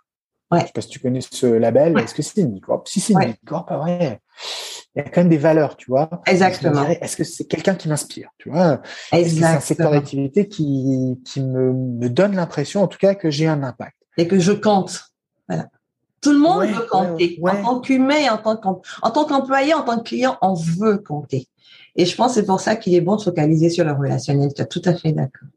[0.51, 0.63] Ouais.
[0.63, 1.97] Je sais pas si tu connais ce label.
[2.01, 2.89] Est-ce que c'est une B Corp?
[2.89, 4.21] Si c'est une B Corp, ah ouais
[4.95, 6.23] il y a quand même des valeurs, tu vois.
[6.27, 6.87] Exactement.
[6.87, 8.81] Est-ce que c'est quelqu'un qui m'inspire, tu vois?
[9.13, 13.15] Est-ce que c'est un secteur d'activité qui, qui me, me donne l'impression, en tout cas,
[13.15, 13.97] que j'ai un impact?
[14.17, 15.13] Et que je compte.
[15.49, 15.69] Voilà.
[16.21, 17.39] Tout le monde veut compter.
[17.43, 21.49] En tant qu'humain, en tant en tant qu'employé, en tant que client, on veut compter.
[21.97, 24.55] Et je pense que c'est pour ça qu'il est bon de focaliser sur le relationnel.
[24.55, 25.49] Tu es tout à fait d'accord.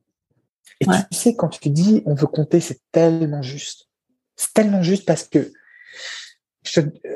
[0.81, 3.87] Et tu sais, quand tu dis on veut compter, c'est tellement juste.
[4.35, 5.51] C'est tellement juste parce que,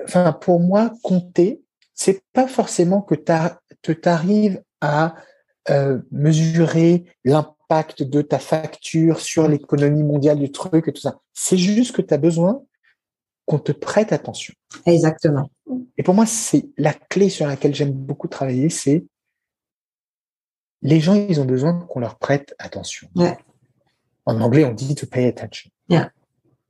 [0.06, 1.62] enfin, pour moi, compter,
[1.94, 5.16] c'est pas forcément que tu arrives à
[5.70, 11.20] euh, mesurer l'impact de ta facture sur l'économie mondiale du truc et tout ça.
[11.34, 12.64] C'est juste que tu as besoin
[13.46, 14.54] qu'on te prête attention.
[14.86, 15.50] Exactement.
[15.98, 19.06] Et pour moi, c'est la clé sur laquelle j'aime beaucoup travailler, c'est
[20.82, 23.08] les gens, ils ont besoin qu'on leur prête attention.
[24.26, 25.70] En anglais, on dit to pay attention.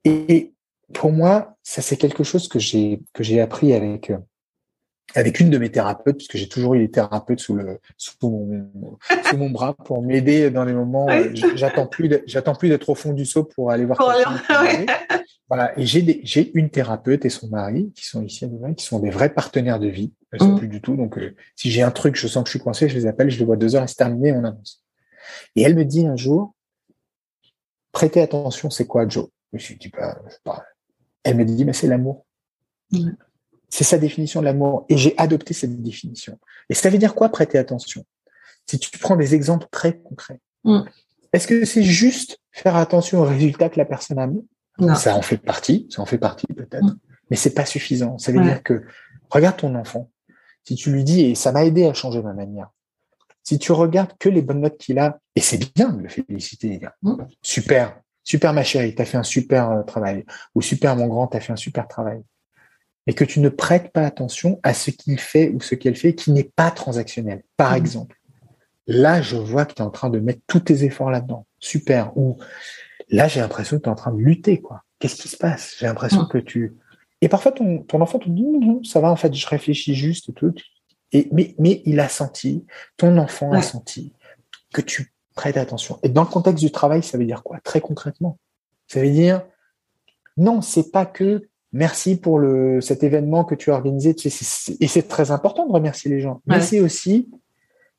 [0.04, 0.54] Et
[0.94, 4.18] pour moi, ça c'est quelque chose que j'ai que j'ai appris avec euh,
[5.16, 8.98] avec une de mes thérapeutes, puisque j'ai toujours eu des thérapeutes sous le sous mon,
[9.26, 11.08] sous mon bras pour m'aider dans les moments.
[11.08, 14.00] où J'attends plus j'attends plus d'être au fond du seau pour aller voir.
[15.48, 15.78] Voilà.
[15.78, 19.00] Et j'ai j'ai une thérapeute et son mari qui sont ici à Dubaï, qui sont
[19.00, 20.14] des vrais partenaires de vie.
[20.32, 20.60] Elles sont mm.
[20.60, 20.96] plus du tout.
[20.96, 23.30] Donc, euh, si j'ai un truc, je sens que je suis coincé, je les appelle,
[23.30, 24.82] je les vois deux heures et c'est terminé, on avance.
[25.58, 26.56] Et elle me dit un jour,
[27.92, 29.28] prêtez attention, c'est quoi, Joe?
[29.52, 30.64] Je me suis dit, bah, pas.
[31.24, 32.26] Elle me dit, mais c'est l'amour.
[32.92, 33.12] Mm.
[33.72, 34.86] C'est sa définition de l'amour.
[34.90, 36.38] Et j'ai adopté cette définition.
[36.70, 38.06] Et ça veut dire quoi, prêter attention?
[38.68, 40.40] Si tu prends des exemples très concrets.
[40.64, 40.82] Mm.
[41.34, 44.46] Est-ce que c'est juste faire attention aux résultats que la personne a mis?
[44.96, 46.98] Ça en fait partie, ça en fait partie peut-être, mm.
[47.30, 48.18] mais c'est pas suffisant.
[48.18, 48.84] Ça veut dire que
[49.30, 50.10] regarde ton enfant.
[50.64, 52.70] Si tu lui dis, et ça m'a aidé à changer ma manière,
[53.44, 56.70] si tu regardes que les bonnes notes qu'il a, et c'est bien de le féliciter,
[56.70, 56.96] les gars.
[57.02, 57.16] Mm.
[57.42, 60.26] Super, super ma chérie, t'as fait un super euh, travail.
[60.56, 62.22] Ou super mon grand, t'as fait un super travail.
[63.08, 66.14] Et que tu ne prêtes pas attention à ce qu'il fait ou ce qu'elle fait
[66.14, 67.44] qui n'est pas transactionnel.
[67.58, 67.78] Par mm.
[67.78, 68.22] exemple,
[68.88, 71.46] là, je vois que tu es en train de mettre tous tes efforts là-dedans.
[71.60, 72.16] Super.
[72.18, 72.38] Ou
[73.12, 74.84] Là, j'ai l'impression que tu es en train de lutter, quoi.
[74.98, 75.76] Qu'est-ce qui se passe?
[75.78, 76.78] J'ai l'impression que tu...
[77.20, 80.30] Et parfois, ton, ton enfant te dit, non, ça va, en fait, je réfléchis juste
[80.30, 80.54] et tout.
[81.12, 82.66] Et, mais, mais il a senti,
[82.98, 84.14] ton enfant a senti
[84.74, 86.00] que tu prêtes attention.
[86.04, 88.40] Et dans le contexte du travail, ça veut dire quoi Très concrètement?
[88.88, 89.44] Ça veut dire,
[90.38, 94.16] non, c'est pas que merci pour le, cet événement que tu as organisé.
[94.80, 96.42] Et c'est très important de remercier les gens.
[96.46, 97.30] Mais c'est aussi,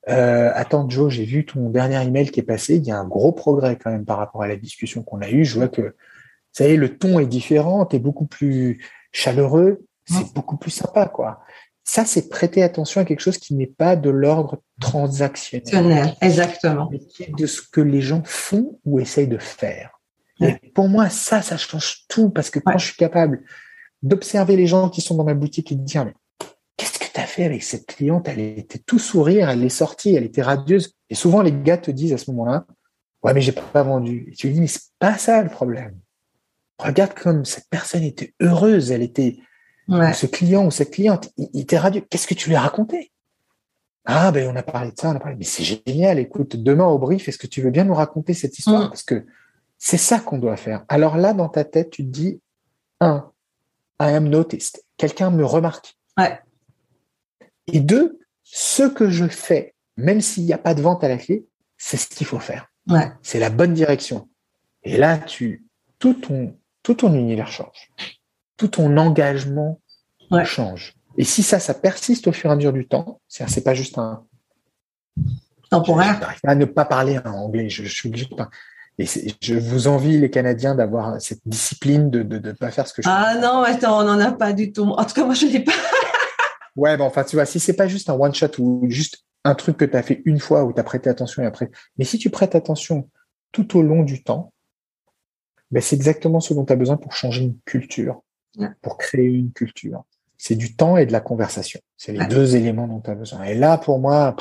[0.08, 2.76] euh, attends, Joe, j'ai vu ton dernier email qui est passé.
[2.76, 5.30] Il y a un gros progrès quand même par rapport à la discussion qu'on a
[5.30, 5.44] eue.
[5.44, 5.94] Je vois que,
[6.52, 11.06] ça y est, le ton est différent, t'es beaucoup plus chaleureux, c'est beaucoup plus sympa,
[11.06, 11.40] quoi.
[11.84, 16.14] Ça, c'est prêter attention à quelque chose qui n'est pas de l'ordre transactionnel.
[16.20, 16.88] Exactement.
[16.90, 20.00] Mais qui est de ce que les gens font ou essayent de faire.
[20.40, 23.42] Et pour moi, ça, ça change tout parce que quand je suis capable
[24.02, 26.14] d'observer les gens qui sont dans ma boutique et de dire, mais
[26.76, 28.26] qu'est-ce que tu as fait avec cette cliente?
[28.28, 30.94] Elle était tout sourire, elle est sortie, elle était radieuse.
[31.10, 32.66] Et souvent, les gars te disent à ce moment-là,
[33.22, 34.28] ouais, mais j'ai pas vendu.
[34.30, 35.98] Et tu lui dis, mais c'est pas ça le problème.
[36.78, 39.38] Regarde comme cette personne était heureuse, elle était,
[39.88, 42.02] ce client ou cette cliente, il, était radieux.
[42.08, 43.12] Qu'est-ce que tu lui as raconté
[44.04, 46.18] Ah, ben, on a parlé de ça, on a parlé, mais c'est génial.
[46.18, 48.86] Écoute, demain au brief, est-ce que tu veux bien nous raconter cette histoire?
[48.86, 48.88] Mm.
[48.88, 49.24] Parce que
[49.84, 50.84] c'est ça qu'on doit faire.
[50.88, 52.40] Alors là, dans ta tête, tu te dis,
[53.00, 53.32] un,
[54.00, 54.84] I am noticed.
[54.96, 55.96] Quelqu'un me remarque.
[56.16, 56.38] Ouais.
[57.66, 61.16] Et deux, ce que je fais, même s'il n'y a pas de vente à la
[61.16, 62.70] clé, c'est ce qu'il faut faire.
[63.22, 64.28] C'est la bonne direction.
[64.84, 65.66] Et là, tu,
[65.98, 67.90] tout ton, tout ton univers change.
[68.56, 69.80] Tout ton engagement
[70.44, 70.94] change.
[71.18, 73.98] Et si ça, ça persiste au fur et à mesure du temps, c'est pas juste
[73.98, 74.24] un
[75.70, 76.36] temporaire.
[76.36, 77.68] Je, à ne pas parler en anglais.
[77.68, 78.48] Je, suis obligé de pas.
[78.98, 79.06] Et
[79.40, 83.08] je vous envie, les Canadiens, d'avoir cette discipline de ne pas faire ce que je
[83.10, 84.82] Ah non, attends, on n'en a pas du tout.
[84.82, 85.72] En tout cas, moi, je ne l'ai pas.
[86.76, 89.54] Ouais, ben enfin, tu vois, si c'est pas juste un one shot ou juste un
[89.54, 92.04] truc que tu as fait une fois où tu as prêté attention et après, mais
[92.04, 93.10] si tu prêtes attention
[93.50, 94.52] tout au long du temps,
[95.70, 98.22] ben c'est exactement ce dont tu as besoin pour changer une culture,
[98.80, 100.04] pour créer une culture.
[100.38, 101.80] C'est du temps et de la conversation.
[101.96, 103.42] C'est les deux éléments dont tu as besoin.
[103.44, 104.34] Et là, pour moi,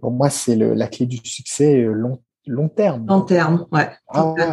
[0.00, 3.06] pour moi, c'est la clé du succès euh, long, long terme.
[3.06, 3.90] Long terme, ouais.
[4.08, 4.48] Ah, ouais,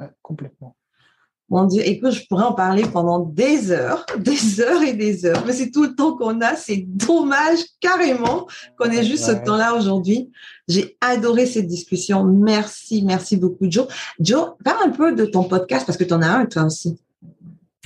[0.00, 0.76] ouais, complètement.
[1.50, 5.44] Mon Dieu, écoute, je pourrais en parler pendant des heures, des heures et des heures,
[5.44, 6.54] mais c'est tout le temps qu'on a.
[6.54, 8.46] C'est dommage carrément
[8.78, 10.30] qu'on ait juste ce temps-là aujourd'hui.
[10.68, 12.22] J'ai adoré cette discussion.
[12.22, 13.88] Merci, merci beaucoup, Joe.
[14.20, 17.00] Joe, parle un peu de ton podcast parce que tu en as un, toi aussi.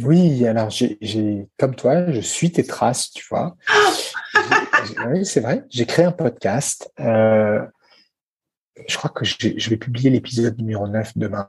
[0.02, 3.56] Oui, alors j'ai, comme toi, je suis tes traces, tu vois.
[5.08, 5.64] oui, c'est vrai.
[5.70, 6.92] J'ai créé un podcast.
[7.00, 7.60] Euh,
[8.88, 11.46] je crois que je vais publier l'épisode numéro 9 demain,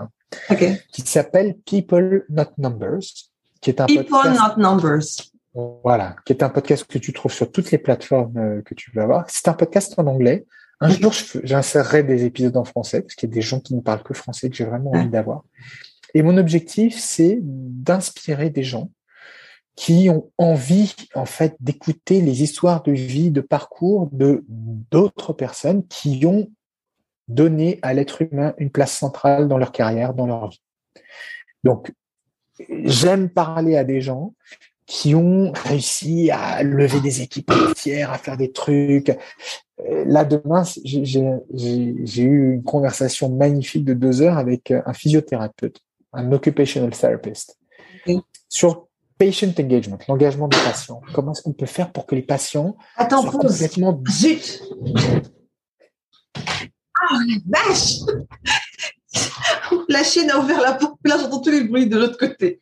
[0.92, 3.30] qui s'appelle People Not Numbers,
[3.62, 5.32] qui est un People podcast, Not Numbers.
[5.84, 8.92] Voilà, qui est un podcast que tu trouves sur toutes les plateformes euh, que tu
[8.92, 9.26] veux avoir.
[9.30, 10.46] C'est un podcast en anglais
[10.82, 13.82] Un jour, j'insérerai des épisodes en français, parce qu'il y a des gens qui ne
[13.82, 15.44] parlent que français que j'ai vraiment envie d'avoir.
[16.14, 18.92] Et mon objectif, c'est d'inspirer des gens
[19.76, 25.86] qui ont envie, en fait, d'écouter les histoires de vie, de parcours de d'autres personnes
[25.88, 26.50] qui ont
[27.28, 30.62] donné à l'être humain une place centrale dans leur carrière, dans leur vie.
[31.64, 31.92] Donc,
[32.70, 34.34] j'aime parler à des gens
[34.86, 39.10] qui ont réussi à lever des équipes entières, à faire des trucs.
[39.80, 45.82] Euh, là, demain, j'ai eu une conversation magnifique de deux heures avec un physiothérapeute,
[46.14, 47.58] un occupational therapist,
[48.48, 51.02] sur patient engagement, l'engagement des patients.
[51.14, 54.00] Comment est-ce qu'on peut faire pour que les patients Attends, soient complètement...
[54.10, 54.62] Zut
[57.12, 58.00] Oh la vache
[59.89, 62.62] La a ouvert la porte, là j'entends tous les bruits de l'autre côté.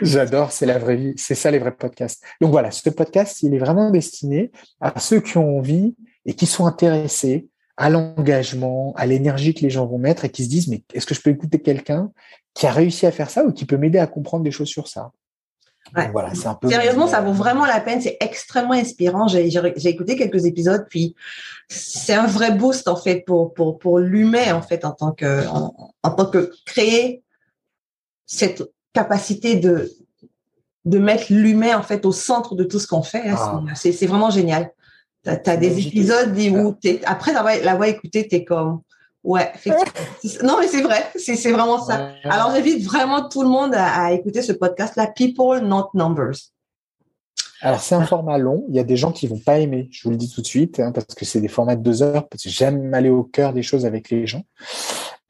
[0.00, 2.22] J'adore, c'est la vraie vie, c'est ça les vrais podcasts.
[2.40, 6.46] Donc voilà, ce podcast, il est vraiment destiné à ceux qui ont envie et qui
[6.46, 10.68] sont intéressés à l'engagement, à l'énergie que les gens vont mettre et qui se disent
[10.68, 12.12] mais est-ce que je peux écouter quelqu'un
[12.54, 14.86] qui a réussi à faire ça ou qui peut m'aider à comprendre des choses sur
[14.86, 15.10] ça?
[16.12, 18.00] Voilà, c'est un peu Sérieusement, ça vaut vraiment la peine.
[18.00, 19.28] C'est extrêmement inspirant.
[19.28, 21.14] J'ai écouté quelques épisodes, puis
[21.68, 25.46] c'est un vrai boost en fait pour pour pour l'humain en fait en tant que
[25.48, 27.22] en tant que créer
[28.26, 29.90] cette capacité de
[30.84, 33.28] de mettre l'humain en fait au centre de tout ce qu'on fait.
[33.28, 33.74] Hein, ah.
[33.74, 34.70] C'est vraiment génial.
[35.24, 38.80] Tu as, des épisodes où après l'avoir écouté, tu es comme
[39.24, 40.42] ouais, effectivement.
[40.42, 42.10] non mais c'est vrai, c'est vraiment ça.
[42.24, 46.52] Alors j'invite vraiment tout le monde à, à écouter ce podcast là, People Not Numbers.
[47.64, 48.64] Alors, c'est un format long.
[48.68, 49.88] Il y a des gens qui vont pas aimer.
[49.92, 52.02] Je vous le dis tout de suite, hein, parce que c'est des formats de deux
[52.02, 54.42] heures, parce que j'aime aller au cœur des choses avec les gens.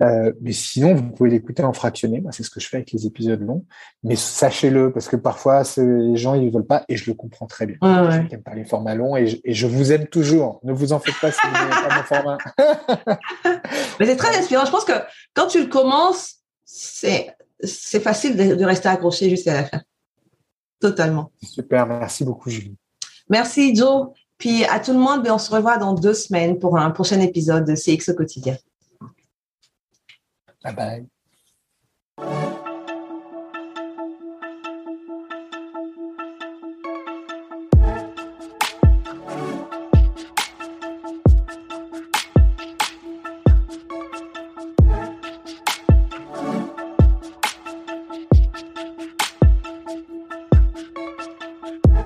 [0.02, 2.20] Euh, mais sinon, vous pouvez l'écouter en fractionné.
[2.20, 3.64] Moi, c'est ce que je fais avec les épisodes longs.
[4.02, 7.46] Mais sachez-le, parce que parfois, les gens, ils ne veulent pas, et je le comprends
[7.46, 7.76] très bien.
[7.82, 10.60] Je n'aime pas les formats longs, et je, vous aime toujours.
[10.64, 12.38] Ne vous en faites pas si vous n'aimez pas mon format.
[14.00, 14.64] mais c'est très inspirant.
[14.64, 14.92] Je pense que
[15.34, 17.34] quand tu le commences, c'est
[18.00, 19.82] facile de, de rester accroché jusqu'à la fin.
[20.80, 21.30] Totalement.
[21.40, 22.76] Super, merci beaucoup Julie.
[23.28, 24.08] Merci Joe.
[24.36, 27.64] Puis à tout le monde, on se revoit dans deux semaines pour un prochain épisode
[27.64, 28.56] de CX au quotidien.
[30.62, 31.04] 拜拜。